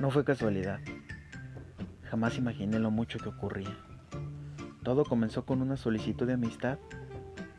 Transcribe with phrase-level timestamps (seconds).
[0.00, 0.78] No fue casualidad.
[2.10, 3.74] Jamás imaginé lo mucho que ocurría.
[4.82, 6.78] Todo comenzó con una solicitud de amistad.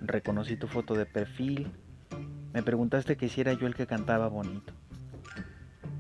[0.02, 1.72] Reconocí tu foto de perfil.
[2.54, 4.72] Me preguntaste que si era yo el que cantaba bonito.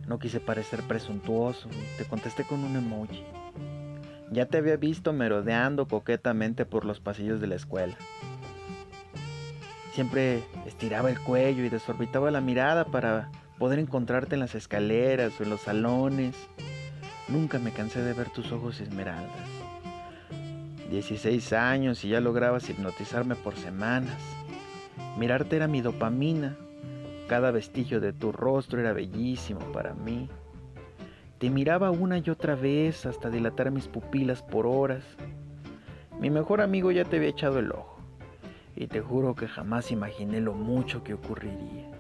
[0.08, 3.24] No quise parecer presuntuoso te contesté con un emoji.
[4.32, 7.96] Ya te había visto merodeando coquetamente por los pasillos de la escuela.
[9.94, 15.44] Siempre estiraba el cuello y desorbitaba la mirada para poder encontrarte en las escaleras o
[15.44, 16.36] en los salones.
[17.28, 19.50] Nunca me cansé de ver tus ojos esmeraldas.
[20.90, 24.18] 16 años y ya lograbas hipnotizarme por semanas.
[25.18, 26.56] Mirarte era mi dopamina.
[27.28, 30.30] Cada vestigio de tu rostro era bellísimo para mí.
[31.40, 35.04] Te miraba una y otra vez hasta dilatar mis pupilas por horas.
[36.22, 37.98] Mi mejor amigo ya te había echado el ojo.
[38.76, 41.97] Y te juro que jamás imaginé lo mucho que ocurriría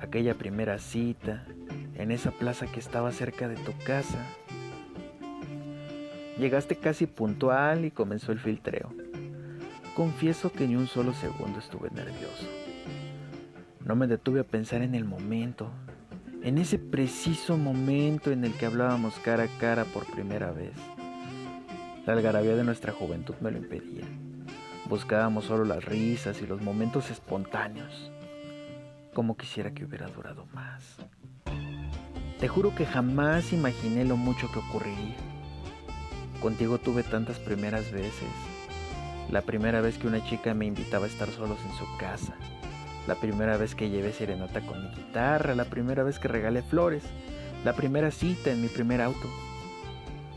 [0.00, 1.44] aquella primera cita,
[1.94, 4.24] en esa plaza que estaba cerca de tu casa.
[6.38, 8.92] Llegaste casi puntual y comenzó el filtreo.
[9.96, 12.46] Confieso que ni un solo segundo estuve nervioso.
[13.84, 15.70] No me detuve a pensar en el momento,
[16.42, 20.74] en ese preciso momento en el que hablábamos cara a cara por primera vez.
[22.06, 24.04] La algarabía de nuestra juventud me lo impedía.
[24.88, 28.12] Buscábamos solo las risas y los momentos espontáneos
[29.18, 30.94] como quisiera que hubiera durado más.
[32.38, 35.16] Te juro que jamás imaginé lo mucho que ocurriría.
[36.40, 38.28] Contigo tuve tantas primeras veces.
[39.28, 42.36] La primera vez que una chica me invitaba a estar solos en su casa.
[43.08, 45.56] La primera vez que llevé serenata con mi guitarra.
[45.56, 47.02] La primera vez que regalé flores.
[47.64, 49.28] La primera cita en mi primer auto.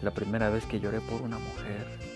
[0.02, 2.11] La primera vez que lloré por una mujer.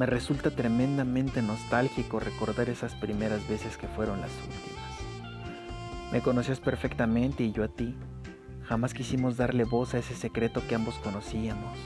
[0.00, 6.10] Me resulta tremendamente nostálgico recordar esas primeras veces que fueron las últimas.
[6.10, 7.94] Me conocías perfectamente y yo a ti.
[8.64, 11.78] Jamás quisimos darle voz a ese secreto que ambos conocíamos.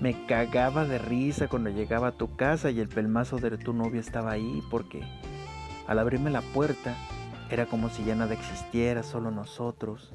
[0.00, 4.00] Me cagaba de risa cuando llegaba a tu casa y el pelmazo de tu novio
[4.00, 5.04] estaba ahí porque
[5.86, 6.96] al abrirme la puerta
[7.50, 10.12] era como si ya nada existiera, solo nosotros.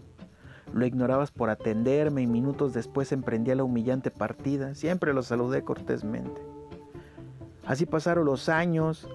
[0.73, 4.75] Lo ignorabas por atenderme y minutos después emprendía la humillante partida.
[4.75, 6.56] Siempre lo saludé cortésmente.
[7.67, 9.09] Así pasaron los años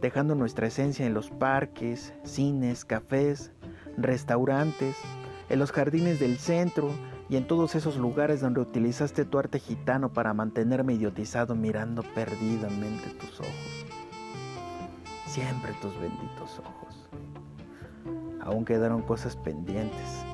[0.00, 3.52] dejando nuestra esencia en los parques, cines, cafés,
[3.98, 4.96] restaurantes,
[5.50, 6.90] en los jardines del centro
[7.28, 13.10] y en todos esos lugares donde utilizaste tu arte gitano para mantenerme idiotizado mirando perdidamente
[13.20, 13.86] tus ojos.
[15.26, 17.08] Siempre tus benditos ojos.
[18.40, 20.24] Aún quedaron cosas pendientes.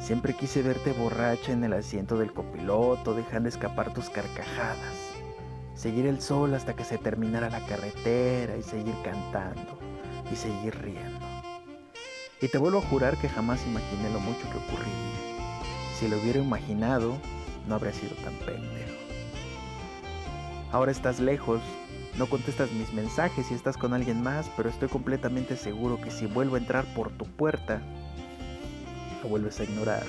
[0.00, 5.13] Siempre quise verte borracha en el asiento del copiloto, dejando escapar tus carcajadas
[5.74, 9.78] seguir el sol hasta que se terminara la carretera y seguir cantando
[10.32, 11.20] y seguir riendo.
[12.40, 15.64] Y te vuelvo a jurar que jamás imaginé lo mucho que ocurriría.
[15.98, 17.16] Si lo hubiera imaginado,
[17.68, 18.92] no habría sido tan pendejo.
[20.72, 21.60] Ahora estás lejos,
[22.18, 26.26] no contestas mis mensajes y estás con alguien más, pero estoy completamente seguro que si
[26.26, 27.80] vuelvo a entrar por tu puerta,
[29.22, 30.04] lo vuelves a ignorar.